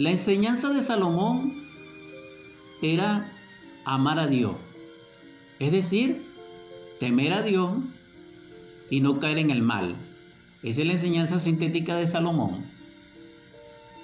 [0.00, 1.62] La enseñanza de Salomón
[2.80, 3.30] era
[3.84, 4.54] amar a Dios,
[5.58, 6.24] es decir,
[6.98, 7.72] temer a Dios
[8.88, 9.96] y no caer en el mal.
[10.62, 12.64] Esa es la enseñanza sintética de Salomón.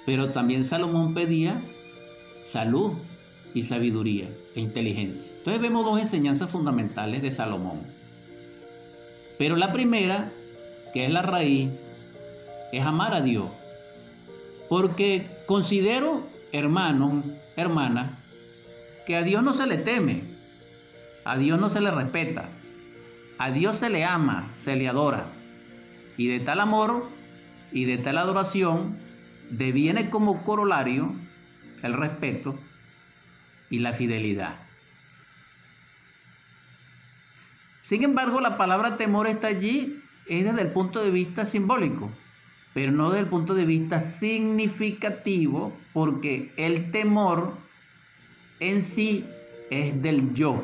[0.05, 1.63] Pero también Salomón pedía
[2.43, 2.91] salud
[3.55, 5.33] y sabiduría e inteligencia.
[5.35, 7.87] Entonces vemos dos enseñanzas fundamentales de Salomón.
[9.39, 10.31] Pero la primera,
[10.93, 11.71] que es la raíz,
[12.71, 13.47] es amar a Dios.
[14.69, 17.25] Porque considero, hermanos,
[17.55, 18.11] hermanas,
[19.07, 20.35] que a Dios no se le teme,
[21.25, 22.49] a Dios no se le respeta,
[23.39, 25.31] a Dios se le ama, se le adora.
[26.17, 27.09] Y de tal amor
[27.71, 28.99] y de tal adoración
[29.49, 31.15] deviene como corolario
[31.81, 32.59] el respeto
[33.69, 34.59] y la fidelidad.
[37.83, 42.11] Sin embargo, la palabra temor está allí, es desde el punto de vista simbólico,
[42.73, 47.53] pero no desde el punto de vista significativo, porque el temor
[48.59, 49.25] en sí
[49.69, 50.63] es del yo,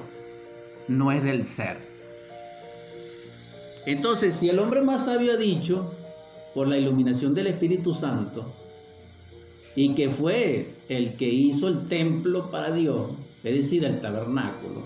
[0.87, 1.77] no es del ser.
[3.85, 5.93] Entonces, si el hombre más sabio ha dicho,
[6.53, 8.53] por la iluminación del Espíritu Santo,
[9.75, 13.11] y que fue el que hizo el templo para Dios,
[13.43, 14.83] es decir, el tabernáculo,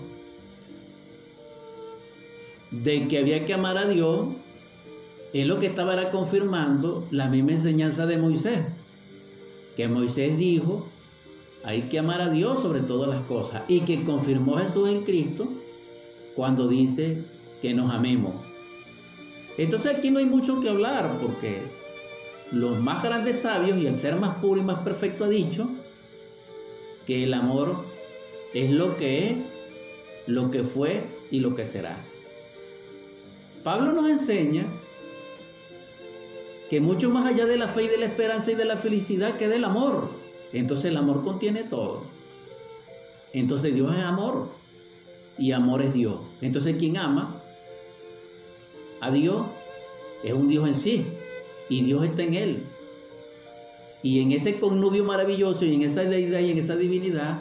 [2.70, 4.28] de que había que amar a Dios,
[5.32, 8.60] es lo que estaba confirmando la misma enseñanza de Moisés,
[9.76, 10.88] que Moisés dijo,
[11.64, 13.62] hay que amar a Dios sobre todas las cosas.
[13.68, 15.48] Y que confirmó Jesús en Cristo
[16.34, 17.24] cuando dice
[17.60, 18.34] que nos amemos.
[19.56, 21.62] Entonces aquí no hay mucho que hablar porque
[22.52, 25.68] los más grandes sabios y el ser más puro y más perfecto ha dicho
[27.06, 27.84] que el amor
[28.54, 29.36] es lo que es,
[30.26, 32.04] lo que fue y lo que será.
[33.64, 34.66] Pablo nos enseña
[36.68, 39.36] que mucho más allá de la fe y de la esperanza y de la felicidad
[39.36, 40.10] que del amor.
[40.52, 42.02] Entonces el amor contiene todo.
[43.32, 44.50] Entonces Dios es amor
[45.38, 46.20] y amor es Dios.
[46.40, 47.42] Entonces quien ama
[49.00, 49.46] a Dios
[50.22, 51.06] es un Dios en sí
[51.68, 52.62] y Dios está en él.
[54.02, 57.40] Y en ese connubio maravilloso y en esa deidad y en esa divinidad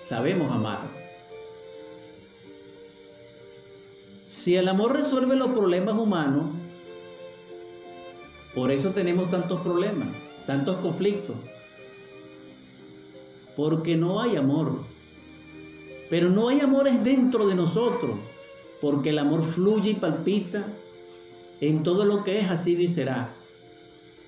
[0.00, 0.98] sabemos amar.
[4.28, 6.57] Si el amor resuelve los problemas humanos,
[8.58, 10.08] por eso tenemos tantos problemas,
[10.44, 11.36] tantos conflictos,
[13.56, 14.80] porque no hay amor.
[16.10, 18.18] Pero no hay amores dentro de nosotros,
[18.80, 20.66] porque el amor fluye y palpita
[21.60, 23.32] en todo lo que es así y será.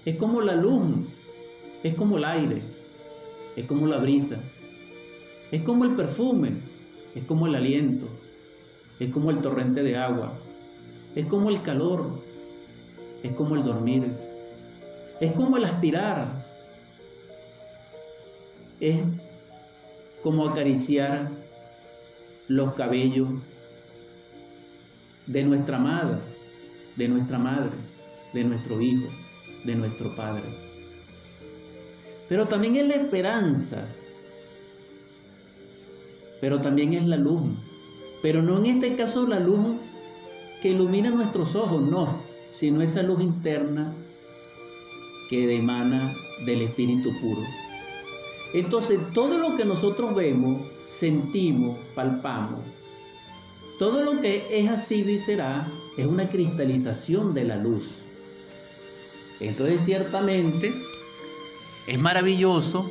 [0.04, 1.08] Es como la luz,
[1.82, 2.62] es como el aire,
[3.56, 4.38] es como la brisa,
[5.50, 6.52] es como el perfume,
[7.16, 8.06] es como el aliento,
[9.00, 10.38] es como el torrente de agua,
[11.16, 12.29] es como el calor, es
[13.40, 14.18] como el dormir,
[15.18, 16.44] es como el aspirar,
[18.80, 18.98] es
[20.22, 21.30] como acariciar
[22.48, 23.30] los cabellos
[25.26, 26.18] de nuestra madre,
[26.96, 27.70] de nuestra madre,
[28.34, 29.08] de nuestro hijo,
[29.64, 30.44] de nuestro padre.
[32.28, 33.86] Pero también es la esperanza,
[36.42, 37.40] pero también es la luz,
[38.20, 39.78] pero no en este caso la luz
[40.60, 43.94] que ilumina nuestros ojos, no, sino esa luz interna
[45.28, 47.42] que emana del Espíritu puro.
[48.52, 52.60] Entonces, todo lo que nosotros vemos, sentimos, palpamos,
[53.78, 57.98] todo lo que es así será, es una cristalización de la luz.
[59.38, 60.74] Entonces, ciertamente,
[61.86, 62.90] es maravilloso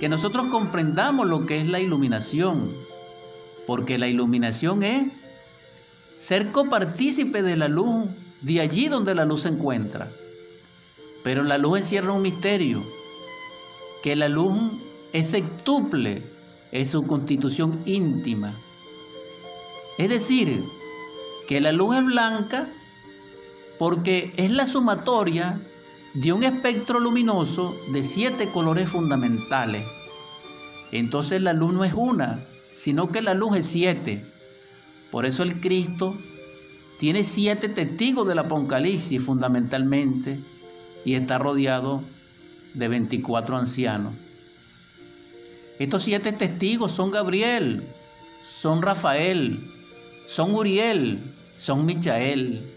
[0.00, 2.72] que nosotros comprendamos lo que es la iluminación,
[3.66, 5.04] porque la iluminación es
[6.16, 8.06] ser copartícipe de la luz,
[8.44, 10.12] de allí donde la luz se encuentra.
[11.22, 12.84] Pero la luz encierra un misterio
[14.02, 14.72] que la luz
[15.14, 16.22] es septuple
[16.70, 18.54] en su constitución íntima.
[19.96, 20.62] Es decir,
[21.48, 22.68] que la luz es blanca
[23.78, 25.62] porque es la sumatoria
[26.12, 29.84] de un espectro luminoso de siete colores fundamentales.
[30.92, 34.30] Entonces la luz no es una, sino que la luz es siete.
[35.10, 36.18] Por eso el Cristo
[36.98, 40.40] tiene siete testigos del Apocalipsis fundamentalmente
[41.04, 42.02] y está rodeado
[42.74, 44.14] de 24 ancianos.
[45.78, 47.88] Estos siete testigos son Gabriel,
[48.40, 49.70] son Rafael,
[50.24, 52.72] son Uriel, son Michael,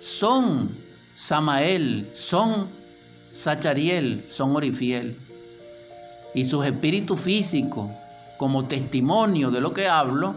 [0.00, 0.76] son
[1.14, 2.70] Samael, son
[3.32, 5.16] Sachariel, son Orifiel.
[6.34, 7.90] Y sus espíritus físicos,
[8.36, 10.34] como testimonio de lo que hablo,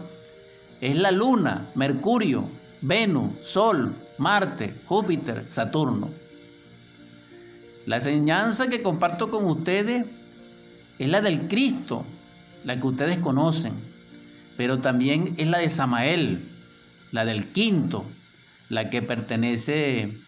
[0.80, 2.48] es la luna, Mercurio,
[2.86, 6.12] Venus, Sol, Marte, Júpiter, Saturno.
[7.86, 10.04] La enseñanza que comparto con ustedes
[10.98, 12.04] es la del Cristo,
[12.62, 13.72] la que ustedes conocen,
[14.58, 16.52] pero también es la de Samael,
[17.10, 18.04] la del quinto,
[18.68, 20.20] la que pertenece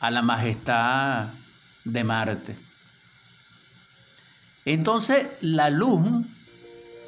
[0.00, 1.34] a la majestad
[1.84, 2.56] de Marte.
[4.64, 6.24] Entonces la luz,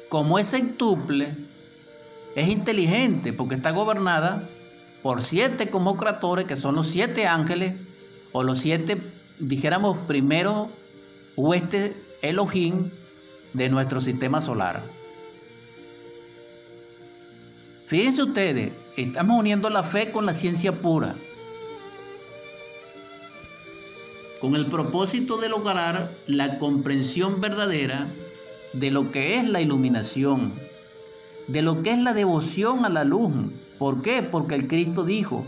[0.09, 1.44] como es centuple,
[2.35, 4.49] es inteligente porque está gobernada
[5.01, 7.73] por siete comocratores que son los siete ángeles
[8.33, 9.01] o los siete,
[9.39, 10.67] dijéramos, primeros
[11.37, 12.91] huestes Elohim
[13.53, 14.83] de nuestro sistema solar.
[17.85, 21.15] Fíjense ustedes, estamos uniendo la fe con la ciencia pura,
[24.41, 28.11] con el propósito de lograr la comprensión verdadera
[28.73, 30.64] de lo que es la iluminación,
[31.47, 33.31] de lo que es la devoción a la luz.
[33.77, 34.23] ¿Por qué?
[34.23, 35.45] Porque el Cristo dijo,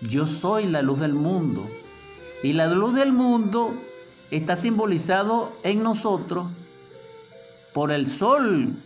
[0.00, 1.68] yo soy la luz del mundo.
[2.42, 3.74] Y la luz del mundo
[4.30, 6.46] está simbolizado en nosotros
[7.72, 8.76] por el sol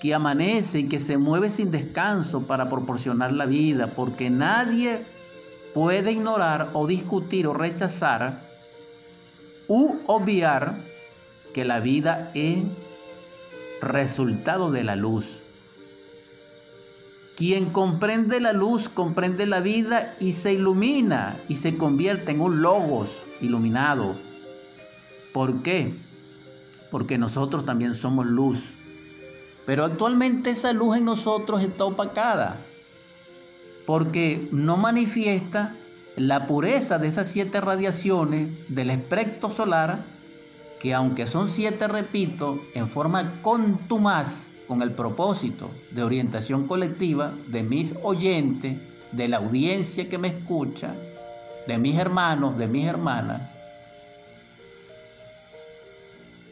[0.00, 5.06] que amanece y que se mueve sin descanso para proporcionar la vida, porque nadie
[5.74, 8.48] puede ignorar o discutir o rechazar
[9.66, 10.84] u obviar
[11.52, 12.62] que la vida es
[13.80, 15.42] resultado de la luz.
[17.38, 22.62] Quien comprende la luz comprende la vida y se ilumina y se convierte en un
[22.62, 24.18] logos iluminado.
[25.32, 25.94] ¿Por qué?
[26.90, 28.74] Porque nosotros también somos luz.
[29.66, 32.58] Pero actualmente esa luz en nosotros está opacada
[33.86, 35.76] porque no manifiesta
[36.16, 40.04] la pureza de esas siete radiaciones del espectro solar
[40.80, 47.62] que aunque son siete, repito, en forma contumaz, con el propósito de orientación colectiva de
[47.62, 48.76] mis oyentes,
[49.12, 50.94] de la audiencia que me escucha,
[51.66, 53.50] de mis hermanos, de mis hermanas.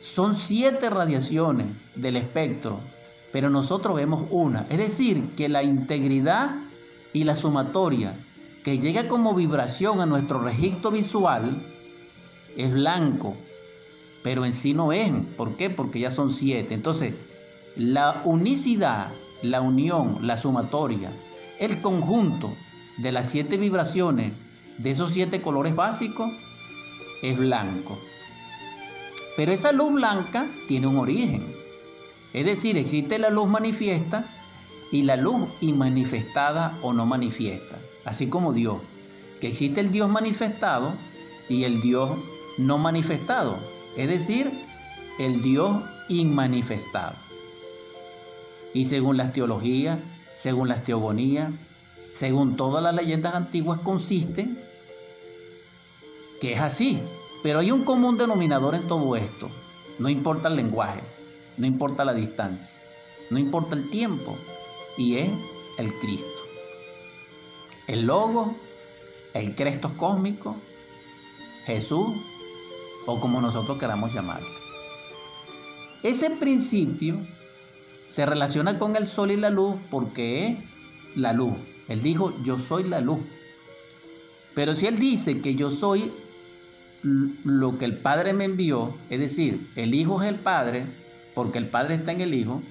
[0.00, 2.80] Son siete radiaciones del espectro,
[3.32, 4.66] pero nosotros vemos una.
[4.70, 6.56] Es decir, que la integridad
[7.12, 8.18] y la sumatoria
[8.62, 11.66] que llega como vibración a nuestro registro visual
[12.56, 13.36] es blanco,
[14.22, 15.12] pero en sí no es.
[15.36, 15.70] ¿Por qué?
[15.70, 16.74] Porque ya son siete.
[16.74, 17.14] Entonces,
[17.76, 19.12] la unicidad,
[19.42, 21.12] la unión, la sumatoria,
[21.58, 22.54] el conjunto
[22.96, 24.32] de las siete vibraciones
[24.78, 26.30] de esos siete colores básicos
[27.22, 27.98] es blanco.
[29.36, 31.54] Pero esa luz blanca tiene un origen.
[32.32, 34.26] Es decir, existe la luz manifiesta
[34.90, 37.78] y la luz inmanifestada o no manifiesta.
[38.04, 38.78] Así como Dios.
[39.40, 40.94] Que existe el Dios manifestado
[41.50, 42.10] y el Dios
[42.56, 43.58] no manifestado.
[43.96, 44.50] Es decir,
[45.18, 47.25] el Dios inmanifestado.
[48.76, 49.98] Y según las teologías,
[50.34, 51.50] según las teogonías,
[52.12, 54.62] según todas las leyendas antiguas, consisten
[56.42, 57.00] que es así.
[57.42, 59.48] Pero hay un común denominador en todo esto.
[59.98, 61.00] No importa el lenguaje,
[61.56, 62.78] no importa la distancia,
[63.30, 64.36] no importa el tiempo,
[64.98, 65.30] y es
[65.78, 66.42] el Cristo.
[67.86, 68.56] El logo,
[69.32, 70.54] el Cristo cósmico,
[71.64, 72.08] Jesús,
[73.06, 74.50] o como nosotros queramos llamarlo.
[76.02, 77.26] Ese principio
[78.06, 80.58] se relaciona con el sol y la luz porque es
[81.14, 81.54] la luz.
[81.88, 83.20] Él dijo, yo soy la luz.
[84.54, 86.12] Pero si Él dice que yo soy
[87.02, 90.86] lo que el Padre me envió, es decir, el Hijo es el Padre,
[91.34, 92.62] porque el Padre está en el Hijo,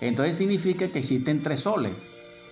[0.00, 1.92] entonces significa que existen tres soles.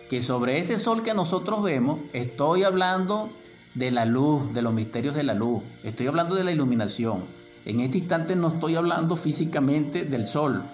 [0.09, 3.31] Que sobre ese sol que nosotros vemos, estoy hablando
[3.75, 7.27] de la luz, de los misterios de la luz, estoy hablando de la iluminación.
[7.65, 10.65] En este instante no estoy hablando físicamente del sol,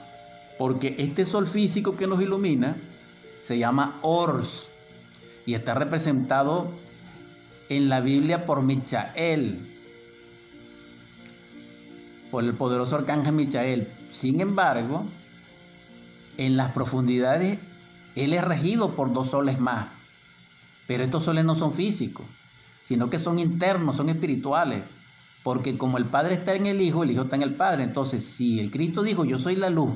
[0.59, 2.77] porque este sol físico que nos ilumina
[3.41, 4.71] se llama Ors
[5.47, 6.71] y está representado
[7.69, 9.71] en la Biblia por Michael,
[12.31, 13.93] por el poderoso arcángel Michael.
[14.09, 15.07] Sin embargo,
[16.37, 17.59] en las profundidades
[18.15, 19.89] él es regido por dos soles más,
[20.87, 22.27] pero estos soles no son físicos,
[22.83, 24.83] sino que son internos, son espirituales,
[25.43, 27.83] porque como el Padre está en el Hijo, el Hijo está en el Padre.
[27.83, 29.91] Entonces, si el Cristo dijo, yo soy la luz,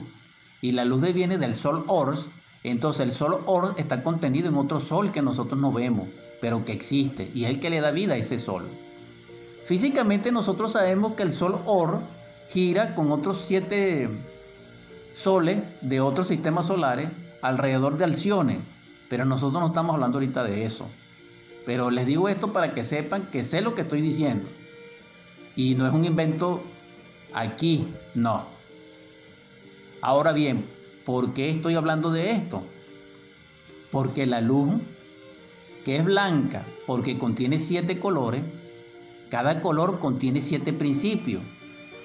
[0.60, 2.30] y la luz viene del sol Ors,
[2.64, 6.08] entonces el sol Ors está contenido en otro sol que nosotros no vemos,
[6.40, 8.68] pero que existe, y es el que le da vida a ese sol.
[9.64, 12.00] Físicamente nosotros sabemos que el sol Or
[12.48, 14.08] gira con otros siete
[15.12, 17.08] soles de otros sistemas solares
[17.42, 18.60] alrededor de Alcione,
[19.08, 20.88] pero nosotros no estamos hablando ahorita de eso.
[21.66, 24.48] Pero les digo esto para que sepan que sé lo que estoy diciendo.
[25.54, 26.62] Y no es un invento
[27.34, 28.57] aquí, no.
[30.00, 30.66] Ahora bien,
[31.04, 32.62] ¿por qué estoy hablando de esto?
[33.90, 34.74] Porque la luz,
[35.84, 38.42] que es blanca, porque contiene siete colores,
[39.30, 41.42] Cada color contiene siete principios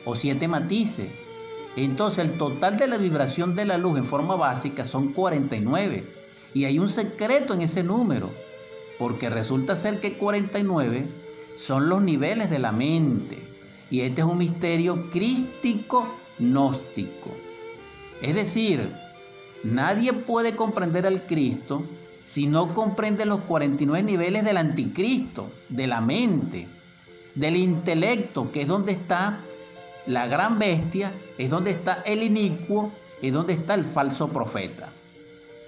[0.03, 1.09] o siete matices.
[1.77, 6.05] Entonces el total de la vibración de la luz en forma básica son 49.
[6.53, 8.31] Y hay un secreto en ese número,
[8.99, 11.07] porque resulta ser que 49
[11.55, 13.37] son los niveles de la mente.
[13.89, 16.07] Y este es un misterio crístico
[16.39, 17.31] gnóstico.
[18.23, 18.95] Es decir,
[19.65, 21.83] nadie puede comprender al Cristo
[22.23, 26.69] si no comprende los 49 niveles del anticristo, de la mente,
[27.35, 29.41] del intelecto, que es donde está
[30.05, 34.93] la gran bestia, es donde está el inicuo, es donde está el falso profeta.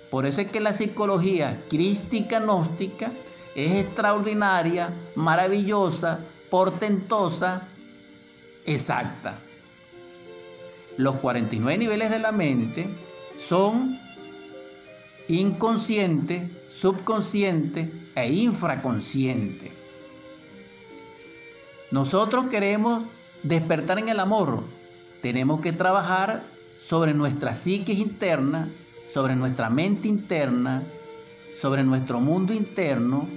[0.10, 3.12] Por eso es que la psicología crística gnóstica
[3.54, 7.68] es extraordinaria, maravillosa, portentosa,
[8.66, 9.42] exacta.
[10.98, 12.88] Los 49 niveles de la mente
[13.36, 14.00] son
[15.28, 19.72] inconsciente, subconsciente e infraconsciente.
[21.92, 23.04] Nosotros queremos
[23.44, 24.64] despertar en el amor.
[25.22, 26.46] Tenemos que trabajar
[26.78, 28.72] sobre nuestra psique interna,
[29.06, 30.84] sobre nuestra mente interna,
[31.54, 33.30] sobre nuestro mundo interno,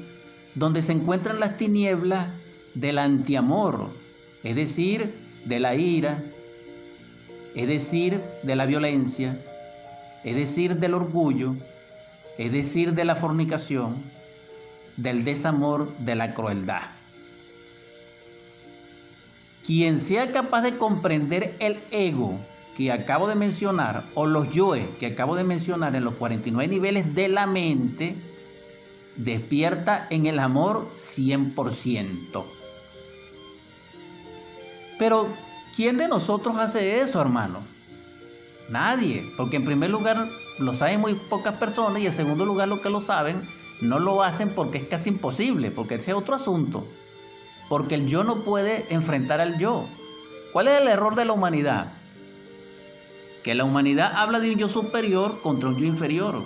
[0.55, 2.29] donde se encuentran las tinieblas
[2.75, 3.91] del antiamor,
[4.43, 6.25] es decir, de la ira,
[7.55, 9.41] es decir, de la violencia,
[10.25, 11.55] es decir, del orgullo,
[12.37, 14.03] es decir, de la fornicación,
[14.97, 16.83] del desamor, de la crueldad.
[19.65, 22.39] Quien sea capaz de comprender el ego
[22.75, 27.15] que acabo de mencionar, o los yoes que acabo de mencionar en los 49 niveles
[27.15, 28.15] de la mente,
[29.17, 32.45] despierta en el amor 100%.
[34.99, 35.29] Pero,
[35.79, 37.61] ¿quién de nosotros hace eso, hermano?
[38.69, 42.81] Nadie, porque en primer lugar lo saben muy pocas personas y en segundo lugar los
[42.81, 43.49] que lo saben
[43.81, 46.85] no lo hacen porque es casi imposible, porque ese es otro asunto.
[47.69, 49.87] Porque el yo no puede enfrentar al yo.
[50.53, 51.93] ¿Cuál es el error de la humanidad?
[53.45, 56.43] Que la humanidad habla de un yo superior contra un yo inferior.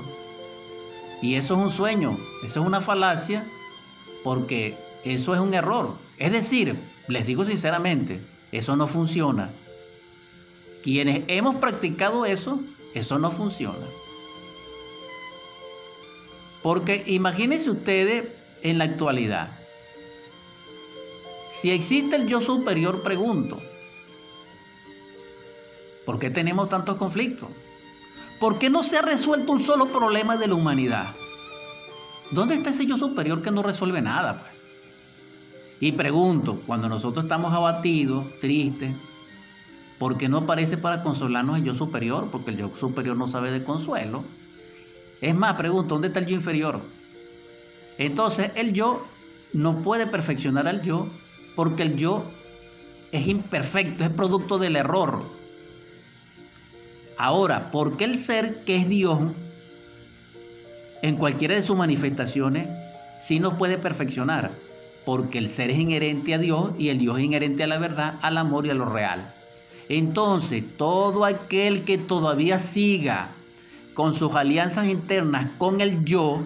[1.22, 3.46] Y eso es un sueño, eso es una falacia,
[4.24, 5.94] porque eso es un error.
[6.18, 8.20] Es decir, les digo sinceramente,
[8.52, 9.50] eso no funciona.
[10.82, 12.60] Quienes hemos practicado eso,
[12.94, 13.86] eso no funciona.
[16.62, 18.28] Porque imagínense ustedes
[18.62, 19.58] en la actualidad.
[21.48, 23.60] Si existe el yo superior, pregunto,
[26.06, 27.48] ¿por qué tenemos tantos conflictos?
[28.38, 31.14] ¿Por qué no se ha resuelto un solo problema de la humanidad?
[32.30, 34.38] ¿Dónde está ese yo superior que no resuelve nada?
[34.38, 34.61] Pues?
[35.82, 38.94] Y pregunto, cuando nosotros estamos abatidos, tristes,
[39.98, 42.28] ¿por qué no aparece para consolarnos el yo superior?
[42.30, 44.22] Porque el yo superior no sabe de consuelo.
[45.20, 46.82] Es más, pregunto, ¿dónde está el yo inferior?
[47.98, 49.04] Entonces, el yo
[49.52, 51.08] no puede perfeccionar al yo
[51.56, 52.30] porque el yo
[53.10, 55.24] es imperfecto, es producto del error.
[57.18, 59.18] Ahora, ¿por qué el ser que es Dios,
[61.02, 62.68] en cualquiera de sus manifestaciones,
[63.18, 64.70] sí nos puede perfeccionar?
[65.04, 68.18] Porque el ser es inherente a Dios y el Dios es inherente a la verdad,
[68.22, 69.34] al amor y a lo real.
[69.88, 73.30] Entonces, todo aquel que todavía siga
[73.94, 76.44] con sus alianzas internas con el yo,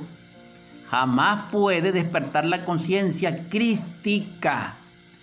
[0.89, 4.77] jamás puede despertar la conciencia crística.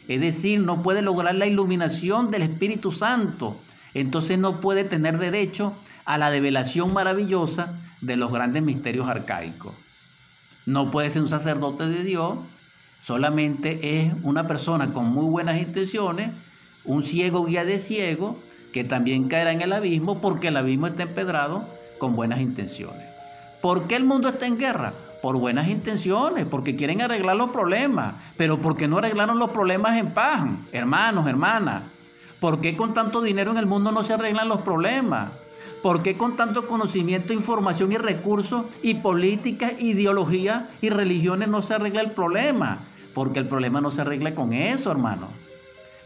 [0.08, 3.58] Es decir, no puede lograr la iluminación del Espíritu Santo.
[3.94, 5.74] Entonces no puede tener derecho
[6.06, 9.74] a la develación maravillosa de los grandes misterios arcaicos.
[10.66, 12.38] No puede ser un sacerdote de Dios,
[13.04, 16.32] solamente es una persona con muy buenas intenciones,
[16.86, 18.40] un ciego guía de ciego,
[18.72, 21.66] que también caerá en el abismo porque el abismo está empedrado
[22.00, 23.06] con buenas intenciones.
[23.62, 24.94] ¿Por qué el mundo está en guerra?
[25.22, 30.12] Por buenas intenciones, porque quieren arreglar los problemas, pero porque no arreglaron los problemas en
[30.12, 30.42] paz,
[30.72, 31.84] hermanos, hermanas.
[32.40, 35.30] ¿Por qué con tanto dinero en el mundo no se arreglan los problemas?
[35.82, 41.74] ¿Por qué con tanto conocimiento, información y recursos y política, ideología y religiones no se
[41.74, 42.88] arregla el problema?
[43.14, 45.30] Porque el problema no se arregla con eso, hermano.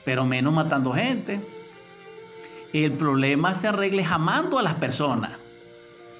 [0.05, 1.39] Pero menos matando gente.
[2.73, 5.37] El problema se arregla amando a las personas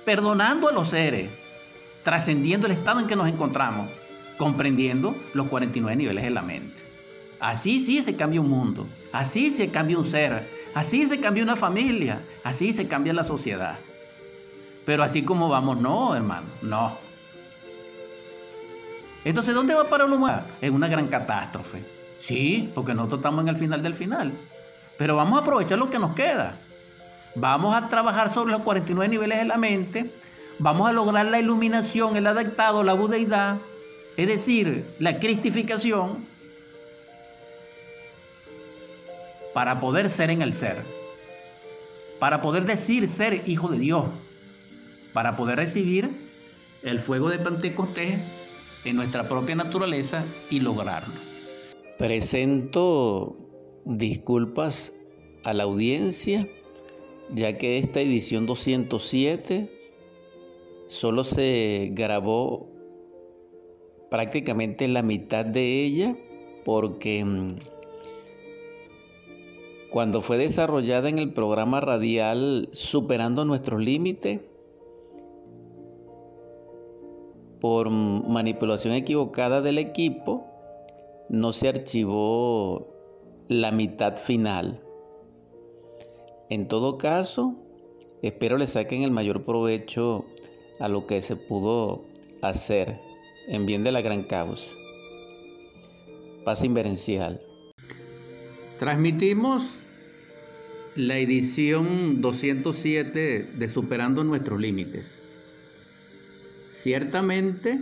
[0.08, 1.30] perdonando a los seres,
[2.02, 3.90] trascendiendo el estado en que nos encontramos,
[4.38, 6.80] comprendiendo los 49 niveles de la mente.
[7.42, 11.58] Así sí se cambia un mundo, así se cambia un ser, así se cambia una
[11.58, 13.80] familia, así se cambia la sociedad.
[14.86, 16.98] Pero así como vamos, no, hermano, no.
[19.28, 20.46] Entonces, ¿dónde va para la humanidad?
[20.62, 21.84] En una gran catástrofe.
[22.20, 24.32] Sí, porque nosotros estamos en el final del final.
[24.98, 26.58] Pero vamos a aprovechar lo que nos queda.
[27.36, 30.14] Vamos a trabajar sobre los 49 niveles de la mente.
[30.60, 33.58] Vamos a lograr la iluminación, el adaptado, la budeidad,
[34.16, 36.26] es decir, la cristificación.
[39.58, 40.84] para poder ser en el ser,
[42.20, 44.06] para poder decir ser hijo de Dios,
[45.14, 46.30] para poder recibir
[46.84, 48.20] el fuego de Pentecostés
[48.90, 51.14] en nuestra propia naturaleza y lograrlo.
[51.98, 53.38] Presento
[53.86, 54.94] disculpas
[55.44, 56.48] a la audiencia,
[57.30, 59.68] ya que esta edición 207
[60.88, 62.70] solo se grabó
[64.10, 66.16] prácticamente la mitad de ella
[66.64, 67.56] porque mm,
[69.90, 74.42] cuando fue desarrollada en el programa radial Superando nuestros límites,
[77.60, 80.46] por manipulación equivocada del equipo,
[81.30, 82.88] no se archivó
[83.48, 84.82] la mitad final.
[86.50, 87.56] En todo caso,
[88.22, 90.26] espero le saquen el mayor provecho
[90.80, 92.06] a lo que se pudo
[92.42, 93.00] hacer
[93.48, 94.76] en bien de la gran causa.
[96.46, 97.42] Paz inverencial.
[98.78, 99.84] Transmitimos
[100.96, 105.24] la edición 207 de Superando nuestros límites.
[106.70, 107.80] Ciertamente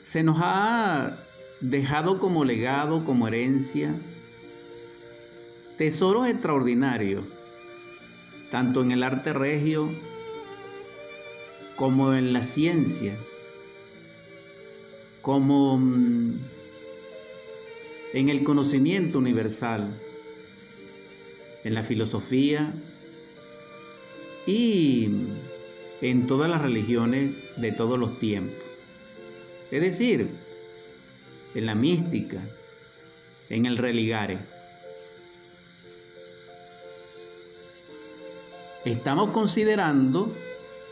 [0.00, 1.24] se nos ha
[1.60, 3.94] dejado como legado, como herencia,
[5.76, 7.24] tesoros extraordinarios,
[8.50, 9.90] tanto en el arte regio
[11.76, 13.18] como en la ciencia,
[15.22, 16.38] como mm,
[18.14, 20.00] en el conocimiento universal,
[21.62, 22.74] en la filosofía
[24.46, 25.08] y
[26.00, 28.64] en todas las religiones de todos los tiempos.
[29.70, 30.28] Es decir,
[31.54, 32.40] en la mística,
[33.48, 34.38] en el religare.
[38.84, 40.34] Estamos considerando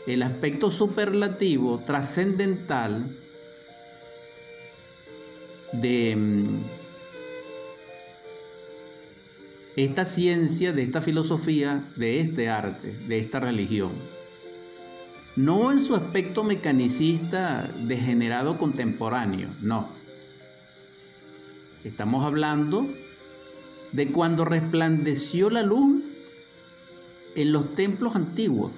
[0.05, 3.17] el aspecto superlativo, trascendental
[5.73, 6.63] de mm,
[9.75, 14.18] esta ciencia, de esta filosofía, de este arte, de esta religión.
[15.39, 19.89] No en su aspecto mecanicista degenerado contemporáneo, no.
[21.85, 22.93] Estamos hablando
[23.93, 26.03] de cuando resplandeció la luz
[27.37, 28.73] en los templos antiguos,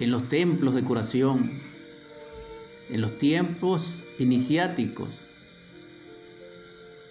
[0.00, 1.60] en los templos de curación,
[2.88, 5.20] en los tiempos iniciáticos,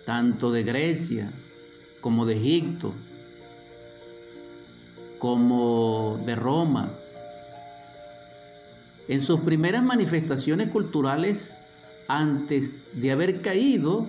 [0.04, 1.32] tanto de Grecia
[2.02, 2.96] como de Egipto,
[5.20, 6.92] como de Roma.
[9.08, 11.56] En sus primeras manifestaciones culturales,
[12.08, 14.08] antes de haber caído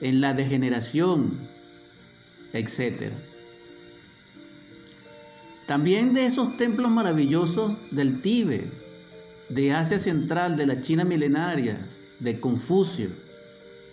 [0.00, 1.48] en la degeneración,
[2.52, 3.12] etc.
[5.66, 8.72] También de esos templos maravillosos del Tíbet,
[9.48, 11.78] de Asia Central, de la China milenaria,
[12.20, 13.10] de Confucio,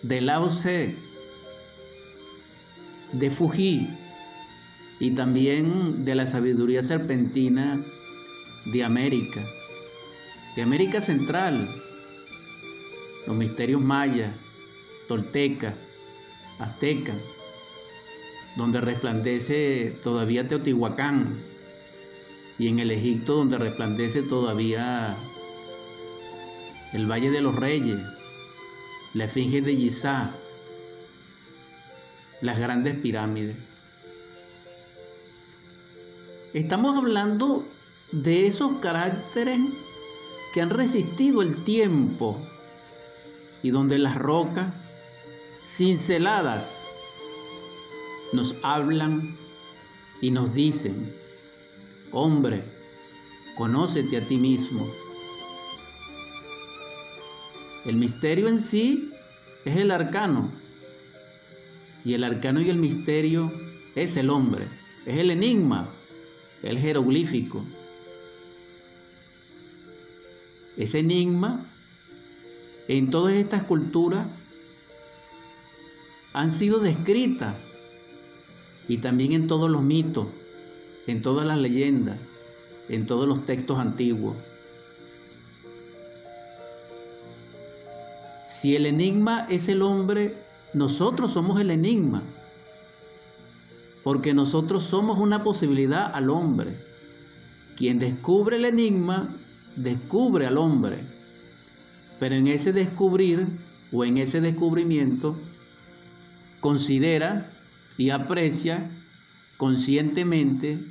[0.02, 0.96] de Lao Tse,
[3.12, 3.88] de Fuji
[5.02, 7.84] y también de la sabiduría serpentina
[8.66, 9.44] de América,
[10.54, 11.68] de América Central,
[13.26, 14.32] los misterios mayas,
[15.08, 15.74] tolteca,
[16.60, 17.14] azteca,
[18.56, 21.42] donde resplandece todavía Teotihuacán,
[22.56, 25.16] y en el Egipto donde resplandece todavía
[26.92, 27.98] el Valle de los Reyes,
[29.14, 30.36] la Esfinge de Giza,
[32.40, 33.71] las grandes pirámides.
[36.54, 37.66] Estamos hablando
[38.10, 39.58] de esos caracteres
[40.52, 42.46] que han resistido el tiempo
[43.62, 44.70] y donde las rocas
[45.64, 46.86] cinceladas
[48.34, 49.38] nos hablan
[50.20, 51.16] y nos dicen,
[52.10, 52.62] hombre,
[53.56, 54.86] conócete a ti mismo.
[57.86, 59.10] El misterio en sí
[59.64, 60.52] es el arcano.
[62.04, 63.50] Y el arcano y el misterio
[63.94, 64.68] es el hombre,
[65.06, 65.88] es el enigma,
[66.62, 67.64] el jeroglífico.
[70.76, 71.66] Ese enigma
[72.88, 74.26] en todas estas culturas
[76.32, 77.56] han sido descritas
[78.88, 80.26] y también en todos los mitos,
[81.06, 82.18] en todas las leyendas,
[82.88, 84.36] en todos los textos antiguos.
[88.46, 90.36] Si el enigma es el hombre,
[90.74, 92.22] nosotros somos el enigma,
[94.02, 96.84] porque nosotros somos una posibilidad al hombre.
[97.76, 99.36] Quien descubre el enigma,
[99.76, 101.06] descubre al hombre.
[102.18, 103.46] Pero en ese descubrir
[103.92, 105.38] o en ese descubrimiento,
[106.60, 107.50] considera
[107.96, 108.90] y aprecia
[109.56, 110.84] conscientemente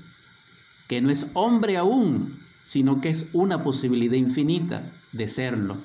[0.87, 5.77] que no es hombre aún, sino que es una posibilidad infinita de serlo.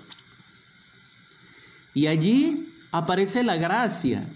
[1.95, 4.29] Y allí aparece la gracia,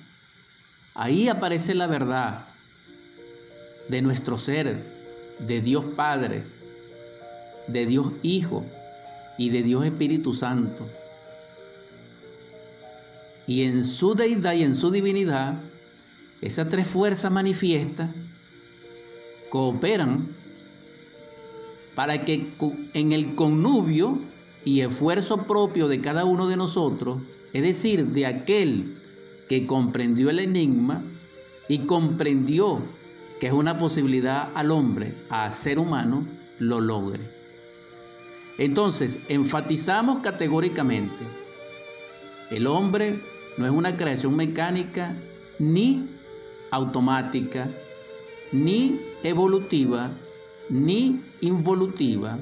[0.94, 2.49] ahí aparece la verdad
[3.90, 4.84] de nuestro ser,
[5.40, 6.44] de Dios Padre,
[7.66, 8.64] de Dios Hijo
[9.36, 10.86] y de Dios Espíritu Santo.
[13.46, 15.60] Y en su deidad y en su divinidad,
[16.40, 18.10] esas tres fuerzas manifiestas
[19.50, 20.28] cooperan
[21.96, 22.54] para que
[22.94, 24.20] en el connubio
[24.64, 27.22] y esfuerzo propio de cada uno de nosotros,
[27.52, 28.98] es decir, de aquel
[29.48, 31.02] que comprendió el enigma
[31.68, 32.82] y comprendió
[33.40, 36.26] que es una posibilidad al hombre, a ser humano,
[36.58, 37.20] lo logre.
[38.58, 41.24] Entonces, enfatizamos categóricamente,
[42.50, 43.24] el hombre
[43.56, 45.16] no es una creación mecánica
[45.58, 46.06] ni
[46.70, 47.70] automática,
[48.52, 50.10] ni evolutiva,
[50.68, 52.38] ni involutiva,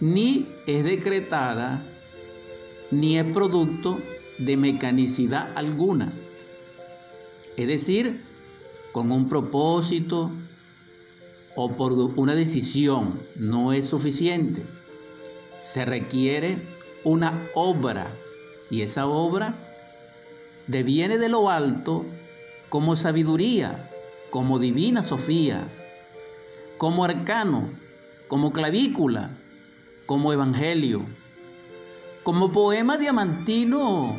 [0.00, 1.86] ni es decretada,
[2.90, 4.00] ni es producto
[4.38, 6.12] de mecanicidad alguna.
[7.56, 8.27] Es decir,
[8.92, 10.30] con un propósito
[11.56, 14.64] o por una decisión no es suficiente.
[15.60, 16.68] Se requiere
[17.04, 18.14] una obra
[18.70, 19.54] y esa obra
[20.66, 22.04] deviene de lo alto
[22.68, 23.90] como sabiduría,
[24.30, 25.68] como divina Sofía,
[26.76, 27.72] como arcano,
[28.28, 29.30] como clavícula,
[30.06, 31.06] como evangelio,
[32.22, 34.16] como poema diamantino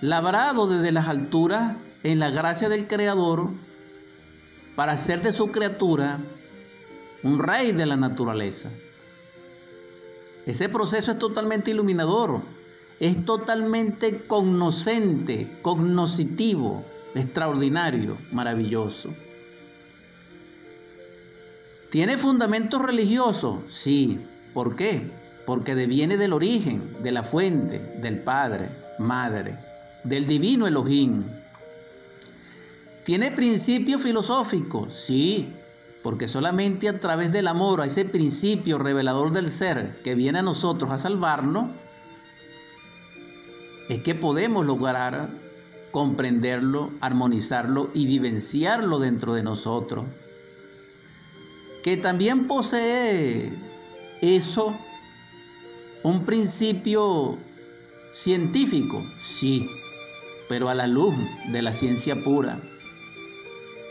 [0.00, 3.50] labrado desde las alturas en la gracia del Creador
[4.76, 6.20] para hacer de su criatura
[7.24, 8.70] un rey de la naturaleza.
[10.46, 12.42] Ese proceso es totalmente iluminador,
[13.00, 19.14] es totalmente cognoscente, cognoscitivo, extraordinario, maravilloso.
[21.90, 23.60] ¿Tiene fundamentos religiosos?
[23.68, 24.20] Sí.
[24.52, 25.10] ¿Por qué?
[25.46, 29.58] Porque deviene del origen, de la fuente, del Padre, Madre,
[30.04, 31.24] del divino Elohim.
[33.04, 34.94] ¿Tiene principios filosóficos?
[34.94, 35.52] Sí,
[36.02, 40.42] porque solamente a través del amor, a ese principio revelador del ser que viene a
[40.42, 41.70] nosotros a salvarnos,
[43.90, 45.28] es que podemos lograr
[45.90, 50.06] comprenderlo, armonizarlo y vivenciarlo dentro de nosotros.
[51.82, 53.52] Que también posee
[54.22, 54.74] eso
[56.02, 57.38] un principio
[58.12, 59.68] científico, sí,
[60.48, 61.14] pero a la luz
[61.50, 62.60] de la ciencia pura,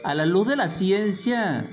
[0.04, 1.66] a la luz de la ciencia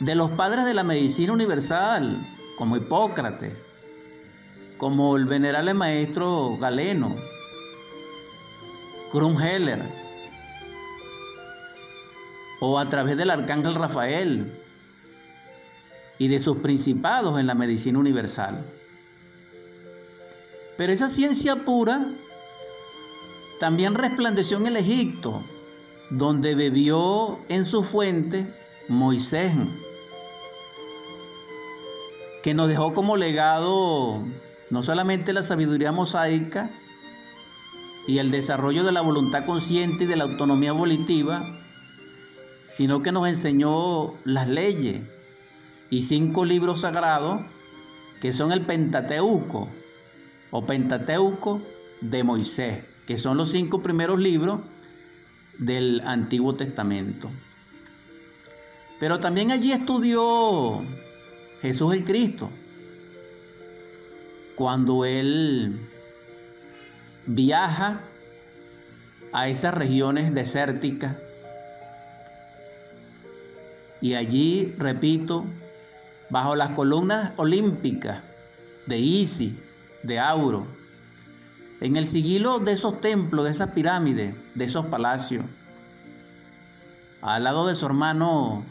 [0.00, 2.18] de los padres de la medicina universal,
[2.56, 3.52] como Hipócrates,
[4.76, 7.16] como el venerable maestro Galeno,
[9.12, 9.82] Krumheller,
[12.60, 14.60] o a través del arcángel Rafael
[16.18, 18.64] y de sus principados en la medicina universal.
[20.76, 22.08] Pero esa ciencia pura
[23.60, 25.42] también resplandeció en el Egipto,
[26.10, 28.46] donde bebió en su fuente
[28.88, 29.52] Moisés,
[32.42, 34.24] que nos dejó como legado
[34.70, 36.70] no solamente la sabiduría mosaica,
[38.08, 41.44] y el desarrollo de la voluntad consciente y de la autonomía volitiva,
[42.64, 45.02] sino que nos enseñó las leyes
[45.90, 47.42] y cinco libros sagrados
[48.22, 49.68] que son el Pentateuco
[50.50, 51.60] o Pentateuco
[52.00, 54.60] de Moisés, que son los cinco primeros libros
[55.58, 57.30] del Antiguo Testamento.
[58.98, 60.84] Pero también allí estudió
[61.60, 62.50] Jesús el Cristo,
[64.56, 65.88] cuando él
[67.26, 68.00] viaja
[69.32, 71.16] a esas regiones desérticas
[74.00, 75.44] y allí, repito,
[76.30, 78.22] bajo las columnas olímpicas
[78.86, 79.52] de Isis,
[80.02, 80.66] de Auro,
[81.80, 85.44] en el sigilo de esos templos, de esas pirámides, de esos palacios,
[87.22, 88.64] al lado de su hermano,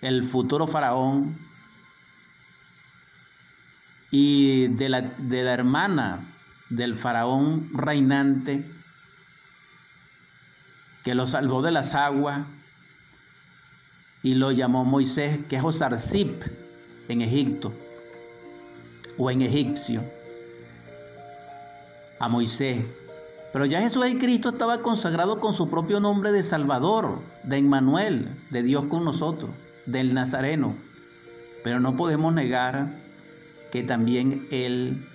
[0.00, 1.38] el futuro faraón,
[4.10, 6.34] y de la, de la hermana
[6.68, 8.70] del faraón reinante
[11.02, 12.46] que lo salvó de las aguas
[14.22, 16.42] y lo llamó Moisés, que es Osarzip
[17.08, 17.74] en Egipto
[19.18, 20.02] o en egipcio,
[22.18, 22.84] a Moisés.
[23.52, 28.28] Pero ya Jesús el Cristo estaba consagrado con su propio nombre de Salvador, de Emmanuel,
[28.50, 29.50] de Dios con nosotros,
[29.84, 30.74] del Nazareno.
[31.62, 33.02] Pero no podemos negar
[33.70, 35.06] que también él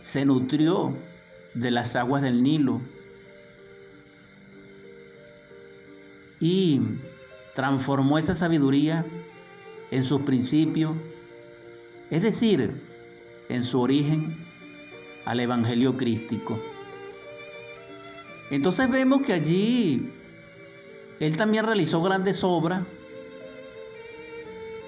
[0.00, 0.94] se nutrió
[1.54, 2.80] de las aguas del Nilo
[6.40, 6.80] y
[7.54, 9.04] transformó esa sabiduría
[9.90, 10.92] en sus principios.
[12.10, 12.82] Es decir,
[13.48, 14.46] en su origen
[15.24, 16.60] al Evangelio crístico.
[18.50, 20.12] Entonces vemos que allí
[21.18, 22.84] él también realizó grandes obras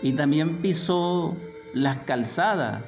[0.03, 1.37] y también pisó
[1.75, 2.83] las calzadas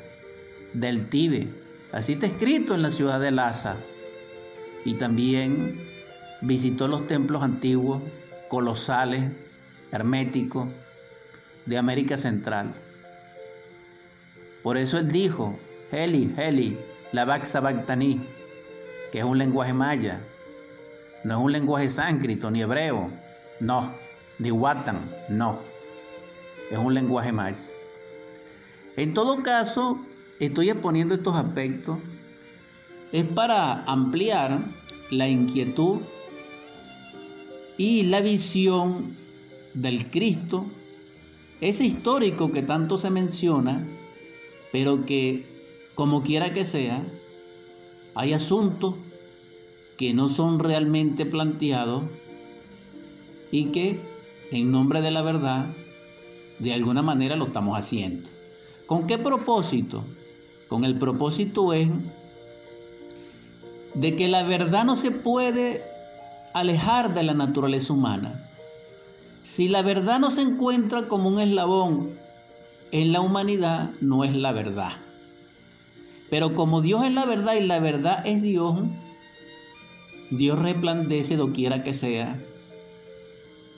[0.74, 1.48] del Tibe.
[1.92, 3.76] Así está escrito en la ciudad de Lhasa.
[4.84, 5.80] Y también
[6.40, 8.02] visitó los templos antiguos,
[8.48, 9.24] colosales,
[9.90, 10.68] herméticos,
[11.66, 12.74] de América Central.
[14.62, 15.58] Por eso él dijo,
[15.90, 16.78] Heli, Heli,
[17.12, 18.20] la Bactani,
[19.10, 20.20] que es un lenguaje maya,
[21.24, 23.10] no es un lenguaje sánscrito ni hebreo,
[23.60, 23.94] no,
[24.38, 25.60] ni Watan, no,
[26.70, 27.58] es un lenguaje maya.
[28.96, 29.98] En todo caso,
[30.38, 31.98] estoy exponiendo estos aspectos
[33.12, 34.72] es para ampliar
[35.10, 36.00] la inquietud
[37.76, 39.16] y la visión
[39.74, 40.66] del Cristo,
[41.60, 43.86] ese histórico que tanto se menciona,
[44.72, 47.04] pero que, como quiera que sea,
[48.14, 48.94] hay asuntos
[49.96, 52.04] que no son realmente planteados
[53.50, 54.00] y que,
[54.50, 55.74] en nombre de la verdad,
[56.58, 58.30] de alguna manera lo estamos haciendo.
[58.86, 60.04] ¿Con qué propósito?
[60.68, 61.88] Con el propósito es
[63.94, 65.84] de que la verdad no se puede
[66.54, 68.48] alejar de la naturaleza humana.
[69.42, 72.18] Si la verdad no se encuentra como un eslabón
[72.92, 74.92] en la humanidad, no es la verdad.
[76.30, 78.76] Pero como Dios es la verdad y la verdad es Dios,
[80.30, 82.40] Dios resplandece doquiera que sea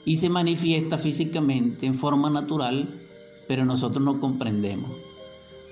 [0.05, 3.01] y se manifiesta físicamente en forma natural,
[3.47, 4.91] pero nosotros no comprendemos.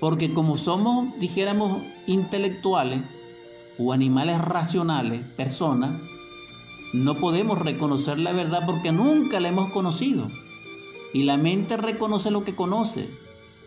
[0.00, 3.02] Porque como somos, dijéramos, intelectuales
[3.78, 6.00] o animales racionales, personas,
[6.92, 10.28] no podemos reconocer la verdad porque nunca la hemos conocido.
[11.14, 13.21] Y la mente reconoce lo que conoce.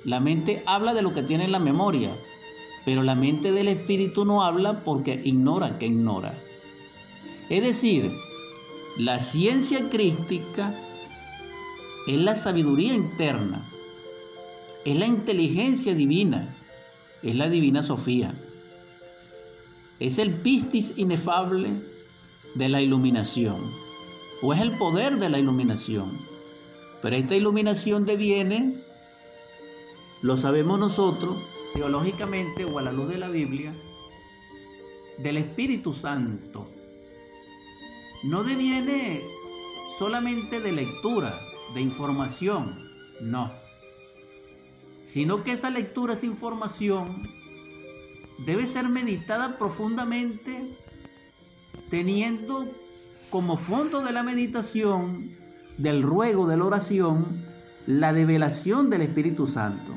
[0.06, 2.12] La mente habla de lo que tiene en la memoria.
[2.86, 6.42] Pero la mente del espíritu no habla porque ignora que ignora.
[7.50, 8.12] Es decir,
[8.98, 10.74] la ciencia crística
[12.08, 13.68] es la sabiduría interna,
[14.86, 16.56] es la inteligencia divina,
[17.24, 18.34] es la divina Sofía.
[20.00, 21.82] Es el pistis inefable
[22.54, 23.72] de la iluminación,
[24.42, 26.20] o es el poder de la iluminación.
[27.02, 28.85] Pero esta iluminación deviene,
[30.26, 31.38] lo sabemos nosotros,
[31.76, 33.76] teológicamente o a la luz de la Biblia,
[35.20, 36.68] del Espíritu Santo.
[38.24, 39.22] No deviene
[40.00, 41.40] solamente de lectura,
[41.76, 42.74] de información,
[43.22, 43.54] no.
[45.04, 47.30] Sino que esa lectura, esa información,
[48.48, 50.76] debe ser meditada profundamente
[51.92, 52.68] teniendo
[53.30, 55.36] como fondo de la meditación,
[55.78, 57.46] del ruego, de la oración,
[57.86, 59.96] la develación del Espíritu Santo.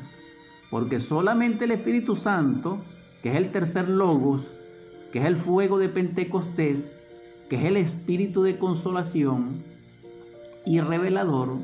[0.69, 2.83] Porque solamente el Espíritu Santo,
[3.23, 4.51] que es el tercer logos,
[5.11, 6.91] que es el fuego de Pentecostés,
[7.49, 9.63] que es el espíritu de consolación
[10.65, 11.57] y revelador,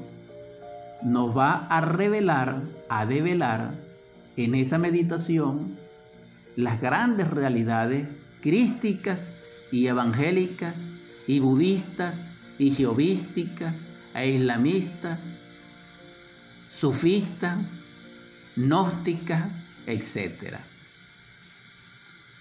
[1.04, 3.76] nos va a revelar, a develar
[4.36, 5.78] en esa meditación
[6.56, 8.08] las grandes realidades
[8.42, 9.30] crísticas
[9.72, 10.90] y evangélicas
[11.28, 15.36] y budistas y jehovísticas e islamistas,
[16.70, 17.58] sufistas,
[18.56, 19.50] gnósticas,
[19.86, 20.58] etc.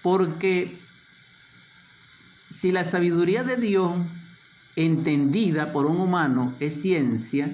[0.01, 0.79] Porque
[2.49, 3.93] si la sabiduría de Dios
[4.75, 7.53] entendida por un humano es ciencia,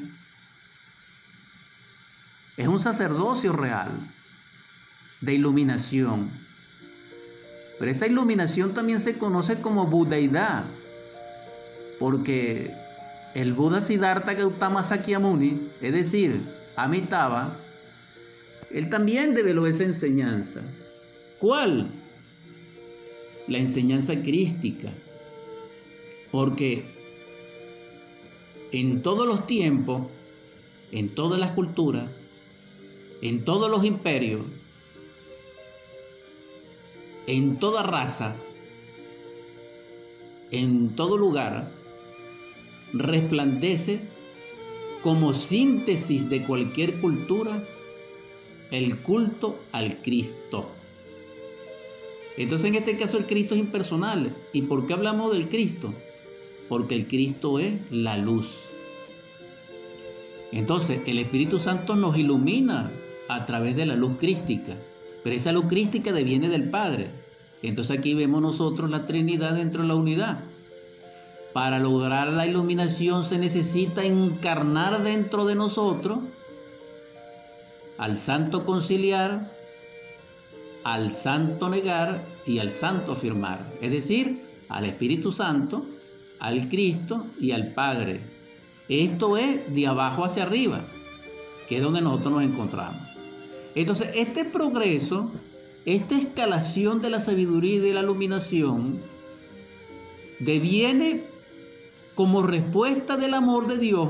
[2.58, 4.12] es un sacerdocio real
[5.22, 6.32] de iluminación,
[7.80, 10.66] pero esa iluminación también se conoce como budeidad,
[12.00, 12.76] porque
[13.34, 16.44] el Buda Siddhartha Gautama Sakyamuni, es decir,
[16.76, 17.58] Amitabha,
[18.74, 20.62] él también develó esa enseñanza.
[21.40, 21.92] ¿Cuál?
[23.48, 24.94] La enseñanza crística.
[26.32, 26.86] Porque
[28.72, 30.08] en todos los tiempos,
[30.92, 32.10] en todas las culturas,
[33.22, 34.46] en todos los imperios,
[37.28, 38.36] en toda raza,
[40.52, 41.72] en todo lugar,
[42.94, 44.00] resplandece
[45.02, 47.66] como síntesis de cualquier cultura
[48.72, 50.70] el culto al Cristo.
[52.38, 54.36] Entonces en este caso el Cristo es impersonal.
[54.54, 55.94] ¿Y por qué hablamos del Cristo?
[56.70, 58.70] Porque el Cristo es la luz.
[60.54, 62.92] Entonces el Espíritu Santo nos ilumina
[63.28, 64.78] a través de la luz crística.
[65.24, 67.12] Pero esa luz crística deviene del Padre.
[67.62, 70.40] Entonces aquí vemos nosotros la Trinidad dentro de la unidad.
[71.54, 76.20] Para lograr la iluminación se necesita encarnar dentro de nosotros
[77.98, 79.62] al Santo Conciliar
[80.84, 85.86] al santo negar y al santo afirmar, es decir, al Espíritu Santo,
[86.40, 88.22] al Cristo y al Padre.
[88.90, 90.86] Esto es de abajo hacia arriba,
[91.68, 93.08] que es donde nosotros nos encontramos.
[93.76, 95.32] Entonces, este progreso,
[95.86, 99.02] esta escalación de la sabiduría y de la iluminación,
[100.40, 101.26] deviene
[102.16, 104.10] como respuesta del amor de Dios,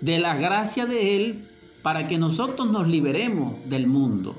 [0.00, 1.48] de la gracia de Él,
[1.86, 4.34] para que nosotros nos liberemos del mundo.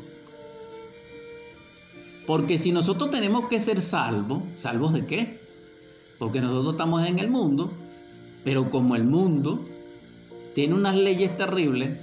[2.26, 5.40] Porque si nosotros tenemos que ser salvos, ¿salvos de qué?
[6.20, 7.72] Porque nosotros estamos en el mundo,
[8.44, 9.64] pero como el mundo
[10.56, 11.98] tiene unas leyes terribles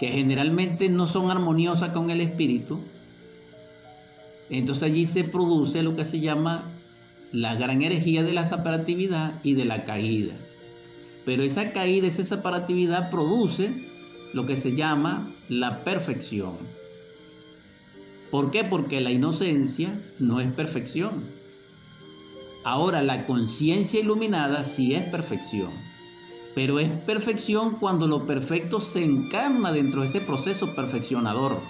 [0.00, 2.80] que generalmente no son armoniosas con el espíritu,
[4.48, 6.64] entonces allí se produce lo que se llama
[7.32, 10.36] la gran herejía de la separatividad y de la caída.
[11.26, 13.87] Pero esa caída, esa separatividad produce
[14.32, 16.56] lo que se llama la perfección.
[18.30, 18.64] ¿Por qué?
[18.64, 21.24] Porque la inocencia no es perfección.
[22.64, 25.70] Ahora, la conciencia iluminada sí es perfección.
[26.54, 31.60] Pero es perfección cuando lo perfecto se encarna dentro de ese proceso perfeccionador.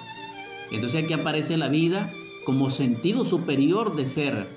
[0.71, 2.13] Entonces aquí aparece la vida
[2.45, 4.49] como sentido superior de ser,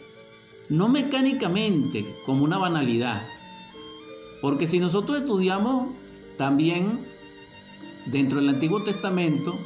[0.69, 3.21] no mecánicamente como una banalidad.
[4.41, 5.89] Porque si nosotros estudiamos
[6.37, 7.05] también
[8.05, 9.57] dentro del Antiguo Testamento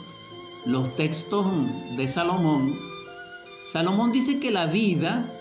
[0.66, 1.46] los textos
[1.96, 2.78] de Salomón,
[3.66, 5.32] Salomón dice que la vida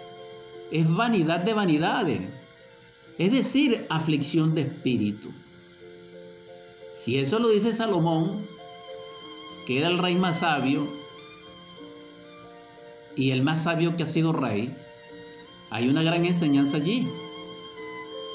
[0.71, 2.21] es vanidad de vanidades,
[3.19, 5.31] es decir, aflicción de espíritu.
[6.95, 8.47] Si eso lo dice Salomón,
[9.67, 10.87] que era el rey más sabio
[13.17, 14.75] y el más sabio que ha sido rey,
[15.71, 17.09] hay una gran enseñanza allí.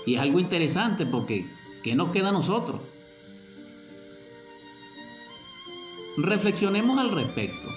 [0.05, 1.45] Y es algo interesante porque,
[1.83, 2.81] ¿qué nos queda a nosotros?
[6.21, 7.69] Reflexionemos al respecto.